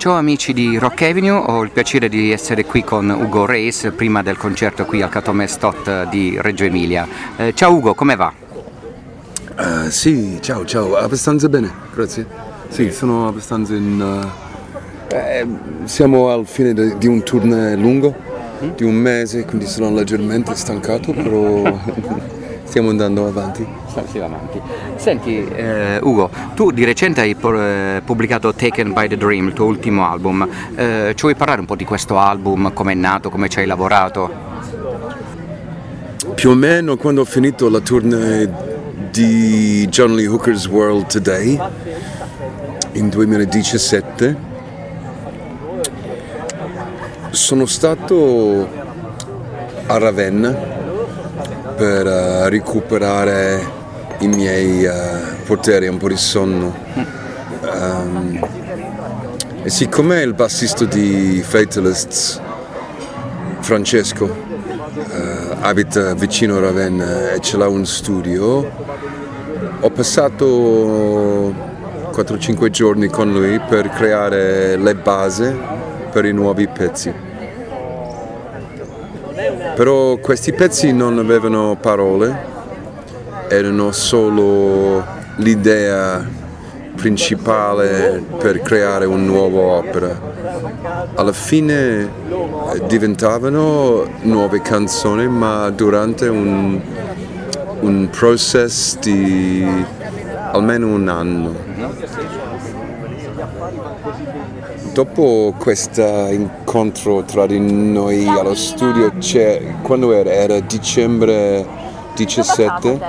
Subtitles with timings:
[0.00, 4.22] Ciao amici di Rock Avenue, ho il piacere di essere qui con Ugo Reis prima
[4.22, 7.06] del concerto qui al Catome Stot di Reggio Emilia.
[7.36, 8.32] Eh, ciao Ugo, come va?
[9.58, 12.26] Uh, sì, ciao, ciao, abbastanza bene, grazie.
[12.70, 14.00] Sì, sono abbastanza in...
[14.00, 15.46] Uh, eh,
[15.84, 18.14] siamo al fine de, di un tournée lungo,
[18.64, 18.70] mm?
[18.76, 21.78] di un mese, quindi sono leggermente stancato, però
[22.64, 23.79] stiamo andando avanti.
[23.90, 24.60] Stiamo avanti.
[24.96, 29.66] Senti, eh, Ugo, tu di recente hai eh, pubblicato Taken by the Dream, il tuo
[29.66, 30.48] ultimo album.
[30.76, 33.66] Eh, ci vuoi parlare un po' di questo album, come è nato, come ci hai
[33.66, 34.48] lavorato?
[36.34, 38.48] Più o meno quando ho finito la tournée
[39.10, 41.58] di John Lee Hooker's World Today
[42.92, 44.48] in 2017
[47.30, 48.68] sono stato
[49.86, 50.50] a Ravenna
[51.76, 53.79] per uh, recuperare
[54.20, 56.74] i miei uh, poteri, un po' di sonno.
[57.62, 58.46] Um,
[59.62, 62.40] e siccome il bassista di Fatalists,
[63.60, 68.70] Francesco, uh, abita vicino a Ravenna e ce l'ha un studio,
[69.80, 71.54] ho passato
[72.12, 75.78] 4-5 giorni con lui per creare le basi
[76.10, 77.28] per i nuovi pezzi
[79.80, 82.58] però questi pezzi non avevano parole,
[83.50, 85.04] erano solo
[85.38, 86.24] l'idea
[86.94, 90.20] principale per creare una nuova opera.
[91.14, 96.80] Alla fine eh, diventavano nuove canzoni, ma durante un,
[97.80, 99.66] un processo di
[100.52, 101.54] almeno un anno.
[104.92, 109.12] Dopo questo incontro tra di noi allo studio,
[109.82, 110.30] quando era?
[110.30, 111.79] Era dicembre
[112.24, 113.00] 17.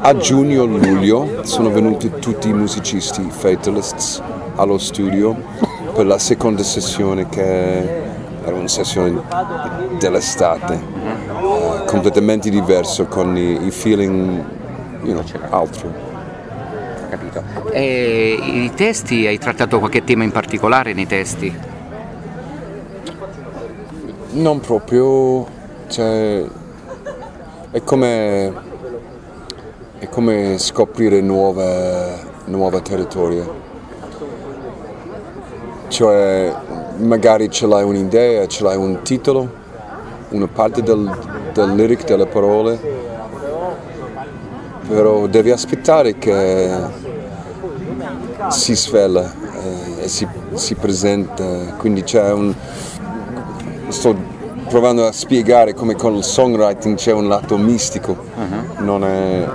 [0.00, 4.20] A giugno-luglio sono venuti tutti i musicisti Fatalists
[4.56, 5.36] allo studio
[5.94, 8.04] per la seconda sessione che
[8.44, 9.22] era una sessione
[10.00, 14.44] dell'estate, uh, completamente diverso con i, i feeling
[15.02, 15.92] you know, altro
[17.08, 17.70] capito.
[17.70, 21.54] E i testi, hai trattato qualche tema in particolare nei testi?
[24.32, 25.46] Non proprio,
[25.88, 26.44] cioè,
[27.76, 28.54] è come,
[29.98, 33.46] è come scoprire nuove, nuove territorie.
[35.88, 36.54] Cioè,
[36.96, 39.46] magari ce l'hai un'idea, ce l'hai un titolo,
[40.30, 41.18] una parte del,
[41.52, 42.80] del lyric, delle parole,
[44.88, 46.70] però devi aspettare che
[48.48, 49.30] si svela
[50.00, 51.44] eh, e si, si, presenta,
[51.76, 52.54] quindi c'è un...
[53.88, 54.35] sto
[54.68, 58.84] provando a spiegare come con il songwriting c'è un lato mistico, uh-huh.
[58.84, 59.48] non è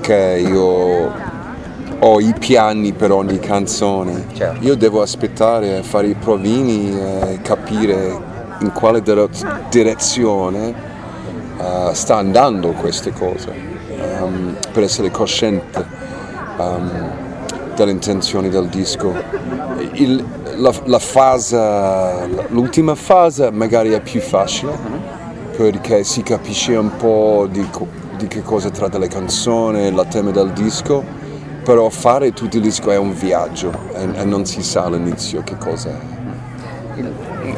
[0.00, 1.12] che io
[1.98, 4.64] ho i piani per ogni canzone, certo.
[4.64, 9.02] io devo aspettare, fare i provini e capire in quale
[9.70, 10.74] direzione
[11.56, 13.52] uh, sta andando queste cose
[14.20, 15.84] um, per essere cosciente
[16.58, 17.12] um,
[17.74, 19.12] delle intenzioni del disco.
[19.92, 20.24] Il,
[20.56, 24.76] la, la fase, l'ultima fase magari è più facile
[25.56, 27.66] perché si capisce un po' di,
[28.16, 31.04] di che cosa tratta le canzoni, la tema del disco,
[31.62, 35.56] però fare tutto il disco è un viaggio e, e non si sa all'inizio che
[35.56, 36.14] cosa è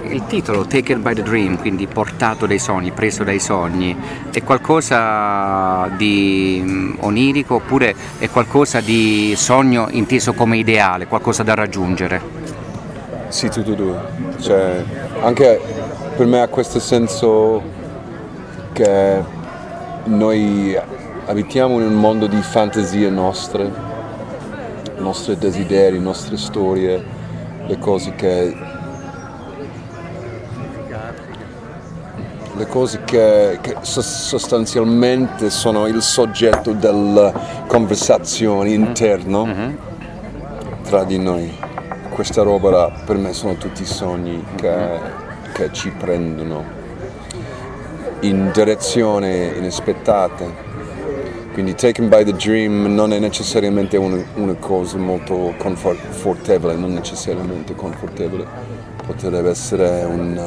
[0.08, 3.96] il titolo Taken by the Dream, quindi portato dai sogni, preso dai sogni,
[4.32, 11.54] è qualcosa di mm, onirico oppure è qualcosa di sogno inteso come ideale, qualcosa da
[11.54, 12.55] raggiungere?
[13.28, 13.98] Sì, tutte e due.
[14.40, 14.82] Cioè,
[15.20, 15.60] anche
[16.16, 17.62] per me ha questo senso
[18.72, 19.22] che
[20.04, 20.78] noi
[21.26, 23.70] abitiamo in un mondo di fantasie nostre,
[24.98, 27.04] nostri desideri, le nostre storie,
[27.66, 28.74] le cose che
[32.56, 37.32] le cose che, che, sostanzialmente sono il soggetto delle
[37.66, 38.86] conversazioni mm-hmm.
[38.86, 39.74] interno mm-hmm.
[40.84, 41.75] tra di noi.
[42.16, 44.98] Questa roba per me sono tutti sogni che,
[45.52, 46.64] che ci prendono
[48.20, 50.46] in direzione inaspettata.
[51.52, 57.74] Quindi Taken by the Dream non è necessariamente una, una cosa molto confortevole, non necessariamente
[57.74, 58.46] confortevole,
[59.04, 60.40] potrebbe essere un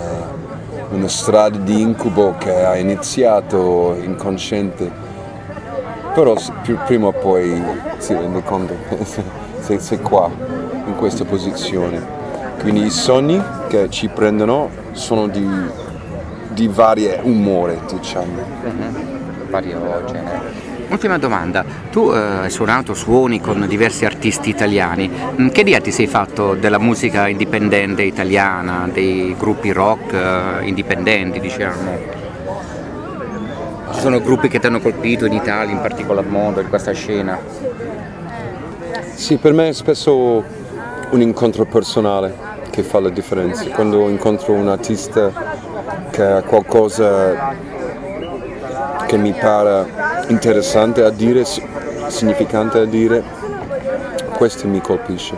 [0.89, 4.91] una strada di incubo che ha iniziato inconsciente,
[6.15, 6.33] però
[6.87, 7.61] prima o poi
[7.99, 8.73] si rende conto
[9.67, 10.31] che sei qua,
[10.89, 12.17] in questa posizione.
[12.59, 15.47] Quindi i sogni che ci prendono sono di,
[16.49, 18.33] di varie umore, diciamo.
[18.63, 19.49] Uh-huh.
[19.49, 20.67] Vario genere.
[20.89, 25.91] Ultima domanda, tu eh, hai suonato, suoni con diversi artisti italiani, mm, che idea ti
[25.91, 32.17] sei fatto della musica indipendente italiana, dei gruppi rock eh, indipendenti diciamo?
[33.93, 37.39] Ci sono gruppi che ti hanno colpito in Italia in particolar modo, in questa scena?
[39.13, 40.43] Sì, per me spesso
[41.11, 42.35] un incontro personale
[42.69, 43.65] che fa la differenza.
[43.69, 45.31] Quando incontro un artista
[46.11, 47.55] che ha qualcosa
[49.07, 49.87] che mi pare
[50.27, 51.43] interessante a dire,
[52.07, 53.23] significante a dire,
[54.35, 55.37] questo mi colpisce.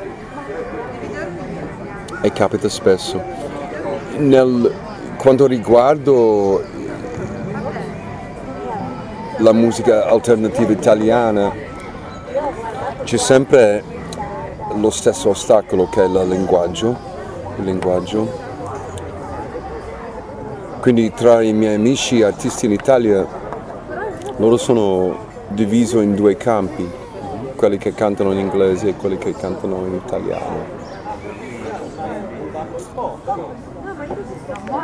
[2.21, 3.21] E capita spesso.
[4.17, 4.71] Nel,
[5.17, 6.61] quanto riguardo
[9.37, 11.51] la musica alternativa italiana
[13.03, 13.83] c'è sempre
[14.75, 16.95] lo stesso ostacolo che è il linguaggio,
[17.57, 18.49] il linguaggio.
[20.79, 23.25] Quindi tra i miei amici artisti in Italia
[24.37, 25.15] loro sono
[25.49, 26.89] divisi in due campi,
[27.55, 30.79] quelli che cantano in inglese e quelli che cantano in italiano.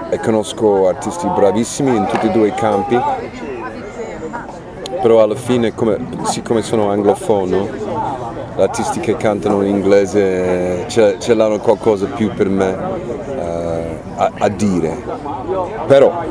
[0.09, 2.99] E conosco artisti bravissimi in tutti e due i campi
[5.01, 7.86] però alla fine come, siccome sono anglofono
[8.57, 13.39] artisti che cantano in inglese ce, ce l'hanno qualcosa più per me uh,
[14.15, 14.97] a, a, dire.
[15.85, 16.23] Però,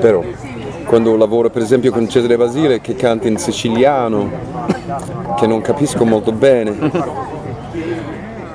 [0.00, 0.22] però
[0.84, 4.30] quando lavoro per esempio con Cesare Basile che canta in siciliano
[5.36, 6.90] che non capisco molto bene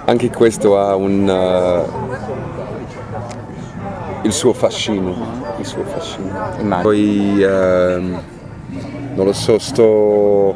[0.05, 1.85] anche questo ha un, uh,
[4.23, 6.81] il suo fascino il suo fascino.
[6.81, 8.21] Poi uh,
[9.15, 10.55] non lo so, sto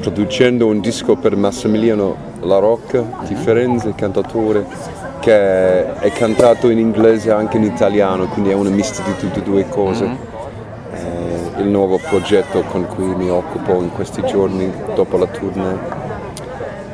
[0.00, 4.64] producendo un disco per Massimiliano La Rocca di Firenze, cantatore,
[5.20, 9.40] che è cantato in inglese e anche in italiano, quindi è una mista di tutte
[9.40, 10.04] e due cose.
[10.04, 10.16] Mm-hmm.
[10.92, 15.78] Eh, il nuovo progetto con cui mi occupo in questi giorni dopo la tournée.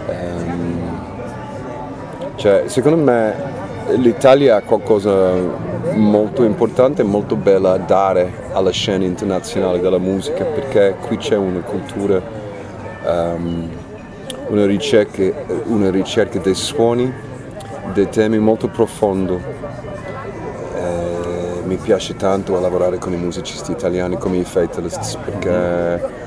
[0.08, 0.40] Eh,
[2.36, 3.34] cioè, secondo me
[3.96, 5.32] l'Italia ha qualcosa
[5.94, 11.36] molto importante e molto bella da dare alla scena internazionale della musica perché qui c'è
[11.36, 12.20] una cultura,
[13.04, 13.68] um,
[14.48, 15.22] una, ricerca,
[15.64, 17.12] una ricerca dei suoni,
[17.92, 19.40] dei temi molto profondo.
[20.76, 26.20] E mi piace tanto lavorare con i musicisti italiani come i Fatalists perché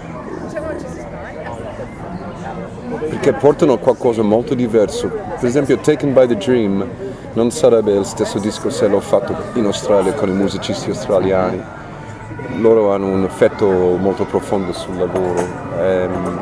[3.26, 5.08] perché portano qualcosa molto diverso.
[5.08, 6.86] Per esempio Taken by the Dream
[7.34, 11.62] non sarebbe lo stesso disco se l'ho fatto in Australia con i musicisti australiani.
[12.58, 15.46] Loro hanno un effetto molto profondo sul lavoro.
[15.80, 16.40] Ehm,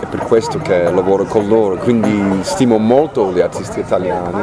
[0.00, 4.42] è per questo che lavoro con loro, quindi stimo molto gli artisti italiani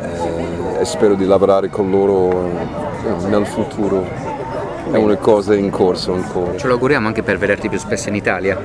[0.00, 4.04] eh, e spero di lavorare con loro eh, nel futuro.
[4.90, 6.56] È una cosa in corso ancora.
[6.56, 8.56] Ce lo auguriamo anche per vederti più spesso in Italia.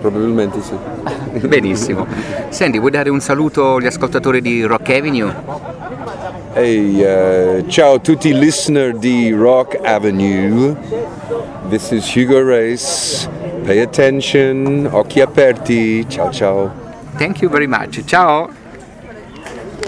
[0.00, 0.74] Probabilmente sì.
[1.46, 2.06] Benissimo.
[2.48, 5.34] Senti, vuoi dare un saluto agli ascoltatori di Rock Avenue?
[6.52, 10.74] Hey, uh, ciao a tutti i listener di Rock Avenue.
[11.68, 13.28] This is Hugo Race.
[13.64, 16.08] Pay attention, occhi aperti.
[16.08, 16.70] Ciao ciao.
[17.16, 18.04] Thank you very much.
[18.04, 18.64] Ciao.